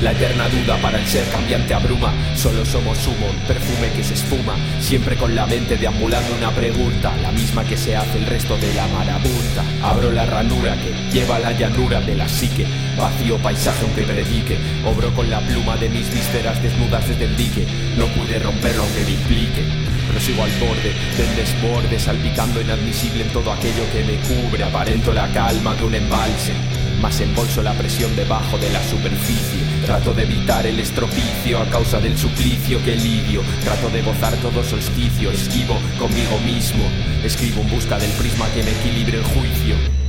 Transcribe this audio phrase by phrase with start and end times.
[0.00, 2.12] La eterna duda para el ser cambiante abruma.
[2.36, 4.54] Solo somos humo, perfume que se esfuma.
[4.80, 8.72] Siempre con la mente deambulando una pregunta, la misma que se hace el resto de
[8.74, 9.64] la marabunta.
[9.82, 12.64] Abro la ranura que lleva la llanura de la psique.
[12.96, 14.56] Vacío paisaje aunque predique.
[14.86, 17.66] Obro con la pluma de mis vísceras desnudas desde el dique.
[17.96, 19.64] No pude romperlo aunque me implique.
[20.06, 24.62] Pero sigo al borde del desborde, salpicando inadmisible en todo aquello que me cubre.
[24.62, 29.60] Aparento la calma de un embalse más embolso la presión debajo de la superficie.
[29.86, 33.42] Trato de evitar el estropicio a causa del suplicio que lidio.
[33.64, 36.84] Trato de gozar todo solsticio, esquivo conmigo mismo.
[37.24, 40.07] Escribo en busca del prisma que me equilibre el juicio.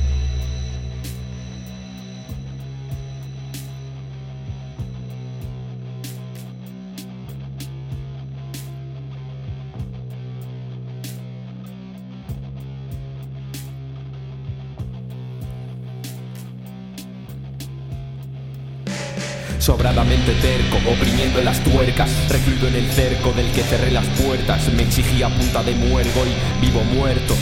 [19.60, 24.82] Sobradamente terco, oprimiendo las tuercas, recluido en el cerco del que cerré las puertas, me
[24.82, 27.34] exigía punta de muergo y vivo muerto.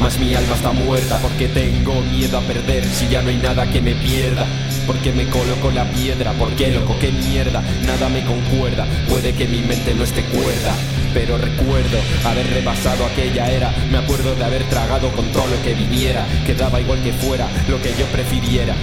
[0.00, 3.70] Mas mi alma está muerta porque tengo miedo a perder si ya no hay nada
[3.70, 4.46] que me pierda.
[4.86, 8.86] Porque me coloco la piedra, porque loco, qué mierda, nada me concuerda.
[9.08, 10.74] Puede que mi mente no esté cuerda,
[11.12, 13.74] pero recuerdo haber rebasado aquella era.
[13.92, 17.80] Me acuerdo de haber tragado con todo lo que viniera, quedaba igual que fuera lo
[17.80, 18.74] que yo prefiriera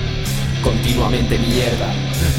[0.63, 1.93] continuamente mierda.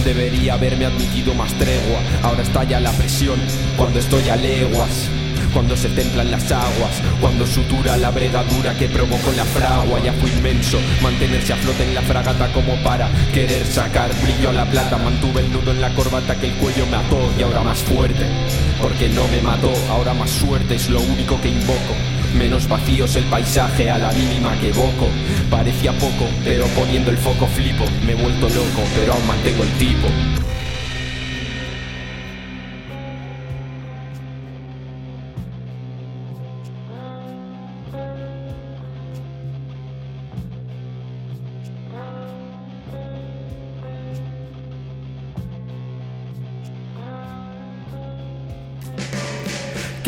[0.04, 3.38] Debería haberme admitido más tregua, ahora estalla la presión
[3.76, 5.08] cuando estoy a leguas.
[5.52, 10.28] Cuando se templan las aguas, cuando sutura la bregadura que provocó la fragua, ya fue
[10.28, 14.98] inmenso mantenerse a flote en la fragata como para querer sacar brillo a la plata.
[14.98, 18.26] Mantuve el nudo en la corbata que el cuello me ató y ahora más fuerte,
[18.80, 22.17] porque no me mató, ahora más suerte es lo único que invoco.
[22.36, 25.08] Menos vacíos el paisaje a la mínima que evoco.
[25.50, 27.84] Parecía poco, pero poniendo el foco flipo.
[28.04, 30.08] Me he vuelto loco, pero aún mantengo el tipo.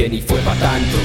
[0.01, 0.97] que ni fue pa' tanto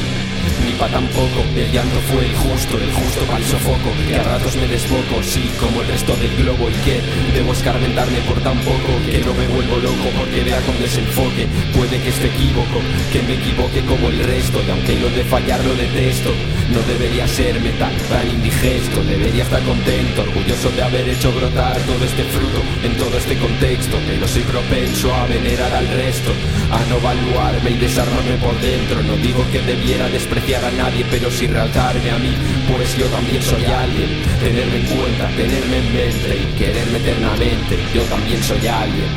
[0.64, 4.24] ni pa' tampoco El llanto fue el justo, el justo para el sofoco Que a
[4.24, 7.02] ratos me desboco, sí, como el resto del globo Y que
[7.34, 12.00] debo escarmentarme por tan poco Que no me vuelvo loco porque vea con desenfoque Puede
[12.02, 12.80] que esté equívoco,
[13.12, 16.32] que me equivoque como el resto Y aunque lo de fallar lo detesto
[16.70, 22.04] No debería serme tan, tan indigesto Debería estar contento, orgulloso de haber hecho brotar todo
[22.06, 26.32] este fruto En todo este contexto Pero soy propenso a venerar al resto
[26.72, 31.32] A no evaluarme y desarmarme por dentro No digo que debiera despreciar a nadie, pero
[31.32, 32.36] si realzarme a mí,
[32.70, 34.22] pues yo también soy alguien.
[34.40, 39.08] Tenerme en cuenta, tenerme en mente y quererme eternamente, yo también soy alguien.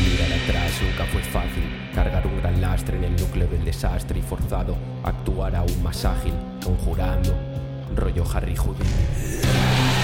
[0.00, 4.22] Mirar atrás nunca fue fácil, cargar un gran lastre en el núcleo del desastre y
[4.22, 6.34] forzado actuar aún más ágil,
[6.64, 7.36] conjurando,
[7.96, 10.03] rollo Harry Houdini.